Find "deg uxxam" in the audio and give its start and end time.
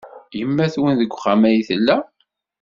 0.99-1.41